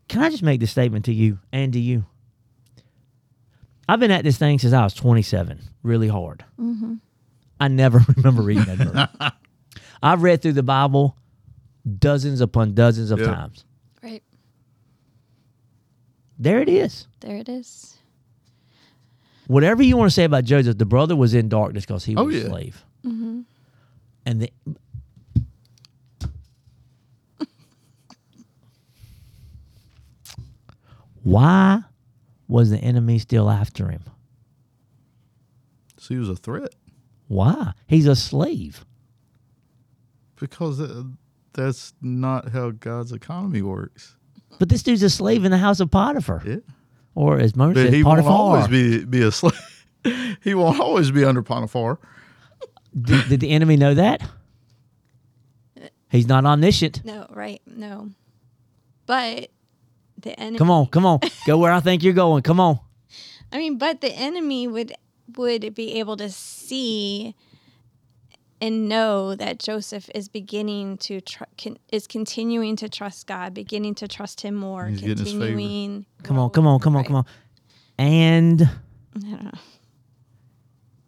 [0.09, 2.05] Can I just make this statement to you and to you?
[3.88, 6.45] I've been at this thing since I was 27, really hard.
[6.59, 6.95] Mm-hmm.
[7.61, 9.33] I never remember reading that verse.
[10.03, 11.17] I've read through the Bible
[11.99, 13.27] dozens upon dozens of Yeah.
[13.27, 13.65] times.
[14.03, 14.23] Right.
[16.38, 17.07] There it is.
[17.21, 17.97] There it is.
[19.47, 22.25] Whatever you want to say about Joseph, the brother was in darkness because he oh,
[22.25, 22.49] was Oh, a yeah.
[22.49, 22.85] slave.
[23.05, 23.41] Mm-hmm.
[24.25, 24.53] And the,
[31.23, 31.83] why
[32.49, 34.03] was the enemy still after him?
[35.99, 36.75] So he was a threat
[37.29, 37.73] Why?
[37.87, 38.85] He's a slave.
[40.37, 41.05] because uh,
[41.53, 44.17] that's not how God's economy works.
[44.59, 46.43] But this dude's a slave in the house of Potiphar.
[46.45, 46.57] Yeah.
[47.15, 49.87] Or as Mona But said, he won't always be be a slave.
[50.43, 51.99] he won't always be under Potiphar.
[53.01, 54.23] did, did the enemy know that?
[56.11, 57.05] He's not omniscient.
[57.05, 57.63] No, right.
[57.67, 58.11] No.
[59.07, 59.51] But
[60.23, 61.21] the enemy Come on, come on.
[61.47, 62.43] Go where I think you're going.
[62.43, 62.79] Come on.
[63.53, 64.93] I mean, but the enemy would
[65.37, 67.35] would be able to see
[68.61, 73.95] and know that Joseph is beginning to tr- con- is continuing to trust God, beginning
[73.97, 75.47] to trust Him more, He's getting his favor.
[75.47, 76.07] continuing.
[76.23, 77.27] Come on, come on, come on, come on.
[77.99, 79.59] And I don't know.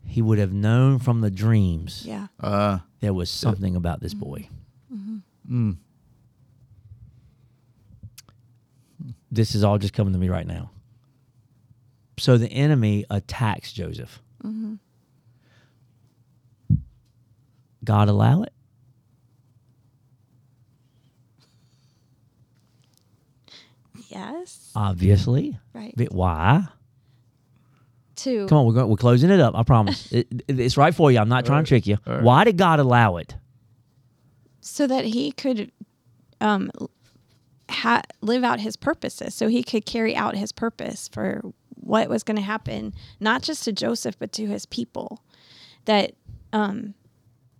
[0.06, 4.48] he would have known from the dreams Yeah, Uh, there was something about this boy.
[5.50, 5.76] mm,
[9.34, 10.70] this is all just coming to me right now.
[12.18, 14.20] So the enemy attacks Joseph.
[17.84, 18.52] God allow it?
[24.08, 24.70] Yes.
[24.74, 25.58] Obviously.
[25.72, 25.94] Right.
[25.96, 26.64] But why?
[28.16, 29.54] To Come on, we're going, we're closing it up.
[29.56, 30.10] I promise.
[30.12, 31.18] it, it- it's right for you.
[31.18, 31.98] I'm not trying to trick you.
[32.06, 32.22] All right.
[32.22, 33.34] Why did God allow it?
[34.66, 35.70] so that he could
[36.40, 36.70] um
[37.70, 41.40] ha- live out his purposes so he could carry out his purpose for
[41.76, 45.22] what was going to happen not just to Joseph but to his people
[45.86, 46.12] that
[46.52, 46.94] um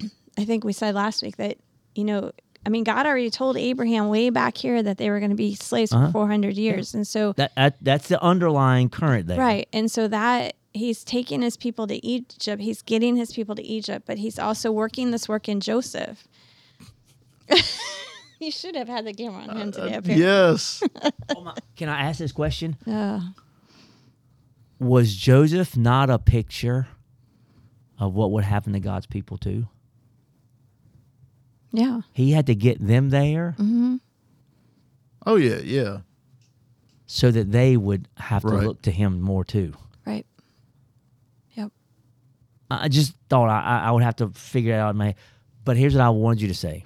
[0.38, 1.59] I think we said last week that
[1.95, 2.33] you know
[2.67, 5.55] I mean God already told Abraham way back here that they were going to be
[5.55, 6.07] slaves Uh-huh.
[6.07, 9.38] for 400 years and so That, that that's the underlying current there.
[9.38, 9.69] Right.
[9.73, 14.05] And so that he's taking his people to Egypt, he's getting his people to Egypt,
[14.07, 16.27] but he's also working this work in Joseph.
[18.44, 20.16] you should have had the camera on him today up here.
[20.18, 20.83] Yes.
[21.76, 22.76] Can I ask this question?
[22.87, 23.20] Uh,
[24.78, 26.87] Was Joseph not a picture
[27.98, 29.66] of what would happen to God's people too?
[31.72, 32.02] yeah.
[32.12, 33.96] He had to get them there mm-hmm.
[35.26, 35.98] oh yeah, yeah.
[37.07, 39.74] so that they would have to look to him more too.
[40.07, 40.24] Right.
[41.54, 41.72] Yep.
[42.70, 45.07] I I just thought I, I- I would have to figure it out in my
[45.07, 45.16] head.
[45.64, 46.85] But here's what I wanted you to say.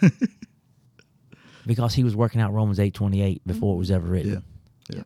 [1.68, 4.42] because he was working out Romans 8.28 before it was ever written.
[4.90, 4.96] Yeah.
[4.96, 5.02] Yeah.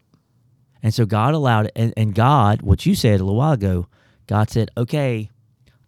[0.82, 1.72] And so God allowed it.
[1.74, 3.88] And, and God, what you said a little while ago,
[4.28, 5.28] God said, okay,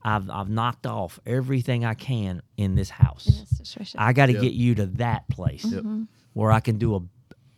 [0.02, 3.26] I've, I've knocked off everything I can in this house.
[3.26, 4.00] In this situation.
[4.00, 4.42] I got to Yep.
[4.42, 5.80] get you to that place Yep.
[5.80, 6.02] Mm-hmm.
[6.32, 7.00] where I can do a,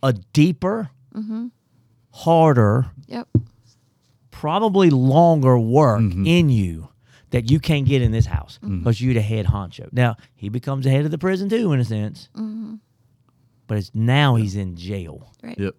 [0.03, 1.47] a deeper, mm-hmm.
[2.11, 3.27] harder, yep.
[4.29, 6.25] probably longer work mm-hmm.
[6.25, 6.89] in you
[7.31, 9.91] that you can't get in this house because you're the head honcho.
[9.91, 12.29] Now he becomes the head of the prison too, in a sense,
[13.67, 15.31] but it's now he's in jail.
[15.43, 15.59] Right.
[15.59, 15.75] Yep.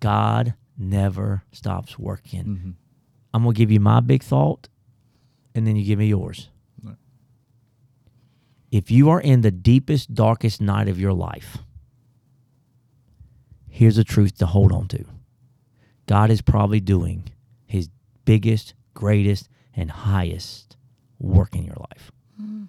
[0.00, 2.44] God never stops working.
[2.44, 2.70] Mm-hmm.
[3.32, 4.68] I'm gonna give you my big thought,
[5.54, 6.50] and then you give me yours.
[6.82, 6.96] Right.
[8.70, 11.58] If you are in the deepest, darkest night of your life,
[13.68, 15.04] here's a truth to hold on to.
[16.06, 17.30] God is probably doing
[17.66, 17.88] his
[18.24, 20.76] biggest, greatest, and highest
[21.18, 22.10] work in your life.
[22.38, 22.68] Yep.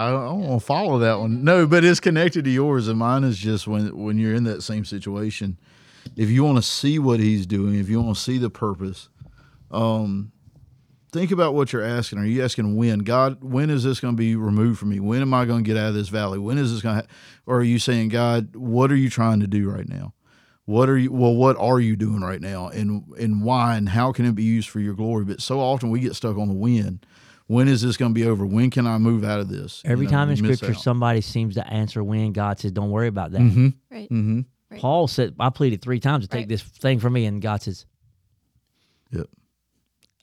[0.00, 1.44] I don't, don't want to follow that one.
[1.44, 4.62] No, but it's connected to yours, and mine is just when when you're in that
[4.62, 5.58] same situation.
[6.16, 9.10] If you want to see what he's doing, if you want to see the purpose,
[9.70, 10.32] um,
[11.12, 12.18] think about what you're asking.
[12.18, 13.00] Are you asking when?
[13.00, 15.00] God, when is this going to be removed from me?
[15.00, 16.38] When am I going to get out of this valley?
[16.38, 17.02] When is this going to?
[17.02, 17.14] Ha-?
[17.44, 20.14] Or are you saying, God, what are you trying to do right now?
[20.64, 21.12] What are you?
[21.12, 24.44] Well, what are you doing right now, and and why, and how can it be
[24.44, 25.24] used for your glory?
[25.24, 27.00] But so often we get stuck on the when.
[27.50, 28.46] When is this going to be over?
[28.46, 29.82] When can I move out of this?
[29.84, 30.76] Every You know, time in scripture out.
[30.80, 33.40] somebody seems to answer when, God says, Don't worry about that.
[33.40, 33.74] Mhm.
[33.90, 34.08] Right.
[34.08, 34.44] Mhm.
[34.70, 34.80] Right.
[34.80, 37.86] Paul said, I pleaded three times to take this thing from me, and God says,
[39.10, 39.26] Yep.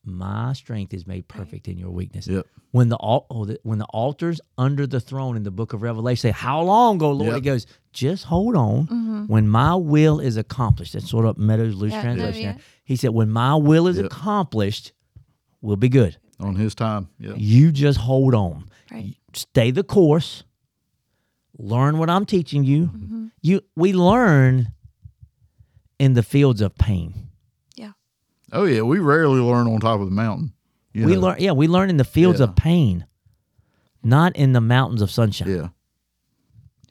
[0.05, 2.27] My strength is made perfect in your weakness.
[2.27, 2.45] Yep.
[2.71, 5.81] When the, al- oh, the when the altars under the throne in the book of
[5.81, 7.27] Revelation say, How long, O Lord?
[7.33, 7.35] Yep.
[7.35, 9.25] He goes, Just hold on.
[9.27, 12.41] When my will is accomplished, that's sort of Meadows loose Yeah, no, translation.
[12.41, 12.57] yeah.
[12.85, 14.05] He said, When my will is Yep.
[14.05, 14.93] accomplished,
[15.59, 16.15] we'll be good.
[16.39, 17.09] On his time.
[17.19, 17.33] Yeah.
[17.35, 18.69] You just hold on.
[18.91, 19.15] Right.
[19.33, 20.43] Stay the course.
[21.57, 22.85] Learn what I'm teaching you.
[22.87, 23.25] Mm-hmm.
[23.41, 24.71] You we learn
[25.99, 27.29] in the fields of pain.
[27.75, 27.93] Yeah.
[28.51, 28.81] Oh yeah.
[28.81, 30.53] We rarely learn on top of the mountain.
[30.93, 31.21] You we know.
[31.21, 32.45] learn yeah, we learn in the fields Yeah.
[32.45, 33.05] of pain,
[34.03, 35.49] not in the mountains of sunshine.
[35.49, 35.67] Yeah.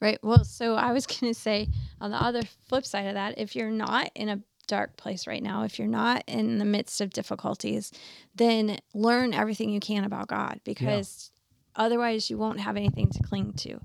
[0.01, 0.19] Right.
[0.23, 1.69] Well, so I was going to say
[2.01, 5.43] on the other flip side of that, if you're not in a dark place right
[5.43, 7.93] now, if you're not in the midst of difficulties,
[8.35, 11.31] then learn everything you can about God because
[11.75, 13.79] otherwise you won't have anything to cling to.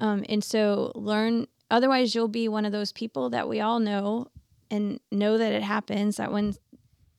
[0.00, 4.28] Um, and so learn, otherwise, you'll be one of those people that we all know
[4.70, 6.54] and know that it happens that when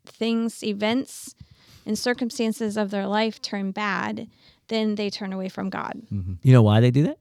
[0.06, 1.36] things, events,
[1.86, 4.28] and circumstances of their life turn bad,
[4.68, 6.02] then they turn away from God.
[6.44, 7.18] You know why they do that?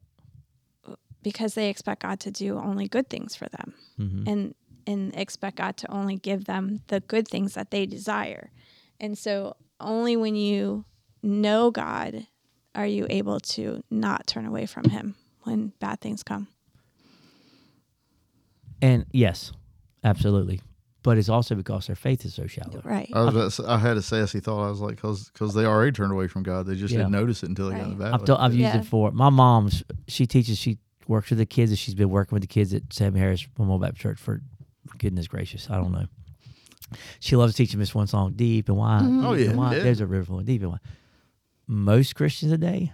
[1.23, 3.75] because they expect God to do only good things for them.
[4.29, 4.55] And
[4.89, 8.51] and expect God to only give them the good things that they desire.
[8.99, 10.85] And so only when you
[11.23, 12.27] know God
[12.75, 16.49] are you able to not turn away from him when bad things come.
[18.81, 19.53] And yes,
[20.05, 20.61] absolutely.
[21.03, 22.81] But it's also because their faith is so shallow.
[22.85, 23.11] Right.
[23.13, 24.67] I was about to say, I had a sassy thought.
[24.67, 26.67] I was like, because they already turned away from God.
[26.67, 27.01] They just Yeah.
[27.01, 28.11] didn't notice it until they got in the Right.
[28.11, 28.15] valley.
[28.15, 29.83] I've, told, I've used it for my mom's.
[30.07, 30.59] She teaches.
[30.59, 33.47] She works with the kids, and she's been working with the kids at Sam Harris
[33.59, 34.43] Memorial Baptist Church for
[34.99, 36.07] goodness gracious, I don't know.
[37.21, 39.27] She loves teaching this one song, "Deep and Wide." Mm-hmm.
[39.27, 39.77] Oh, yeah, and wide.
[39.77, 39.83] yeah.
[39.83, 40.81] There's a river flowing deep and wide.
[41.67, 42.93] most Christians today,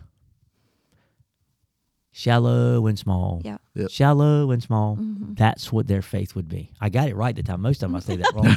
[2.12, 3.40] shallow and small.
[3.44, 3.58] Yeah.
[3.74, 3.90] Yep.
[3.90, 4.96] Shallow and small.
[4.96, 5.34] Mm-hmm.
[5.34, 6.72] That's what their faith would be.
[6.80, 7.60] I got it right the time.
[7.60, 8.56] Most of them I say that wrong.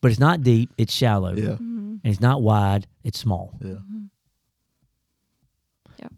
[0.00, 1.34] but it's not deep, it's shallow.
[1.34, 1.48] Yeah.
[1.50, 1.96] Mm-hmm.
[2.02, 3.54] And it's not wide, it's small.
[3.62, 3.74] Yeah.
[6.00, 6.12] Yep.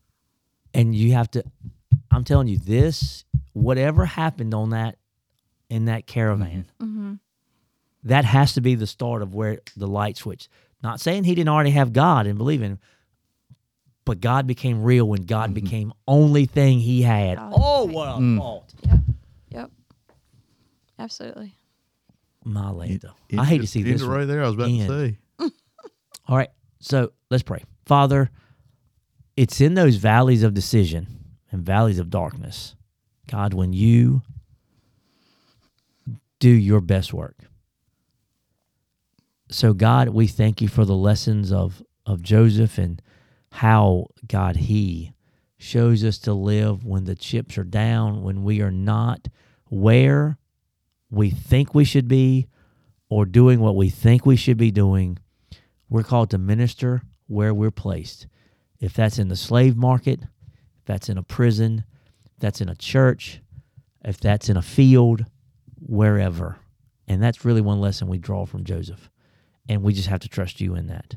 [0.75, 1.45] And you have to
[2.11, 4.97] I'm telling you, this whatever happened on that
[5.73, 7.15] in that caravan, Mm-hmm.
[8.05, 10.49] that has to be the start of where the light switch.
[10.83, 12.79] Not saying he didn't already have God and believe in him,
[14.05, 17.39] but God became real when God became only thing he had.
[17.39, 17.53] God.
[17.57, 18.39] Oh, what a Mm.
[18.39, 18.75] fault.
[18.87, 18.99] Yep.
[19.51, 19.71] Yep.
[20.99, 21.55] Absolutely.
[22.45, 23.13] My Lanta.
[23.39, 24.03] I hate to see this.
[24.03, 24.43] right there.
[24.43, 24.89] I was about end.
[24.89, 25.19] to say.
[26.29, 26.51] All right.
[26.81, 27.63] So let's pray.
[27.87, 28.31] Father,
[29.37, 31.07] it's in those valleys of decision
[31.53, 32.75] and valleys of darkness,
[33.31, 34.23] God, when you
[36.43, 37.37] do your best work.
[39.49, 43.01] So, God, we thank you for the lessons of, of Joseph and
[43.53, 45.13] how, God, he
[45.57, 49.29] shows us to live when the chips are down, when we are not
[49.69, 50.37] where
[51.13, 52.49] we think we should be
[53.09, 55.19] or doing what we think we should be doing.
[55.89, 58.27] We're called to minister where we're placed.
[58.81, 61.85] If that's in the slave market, if that's in a prison,
[62.25, 63.41] if that's in a church,
[64.05, 65.25] if that's in a field,
[65.87, 66.57] wherever.
[67.09, 69.11] And that's really one lesson we draw from Joseph.
[69.69, 71.17] And we just have to trust you in that.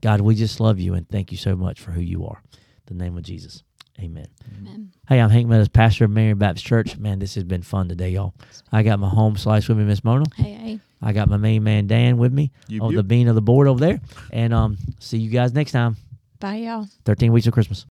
[0.00, 2.42] God, we just love you and thank you so much for who you are.
[2.90, 3.62] In the name of Jesus.
[4.00, 4.28] Amen.
[4.58, 4.92] Amen.
[5.08, 6.96] Hey, I'm Hank Meadows, pastor of Marion Baptist Church.
[6.96, 8.34] Man, this has been fun today, y'all.
[8.72, 10.24] I got my home slice with me, Miss Mona.
[10.36, 10.80] Hey, hey.
[11.02, 13.42] I got my main man Dan with me, You- on you- the bean of the
[13.42, 14.00] board over there.
[14.32, 15.96] And um, see you guys next time.
[16.38, 16.86] Bye, y'all.
[17.04, 17.78] 13 weeks of Christmas.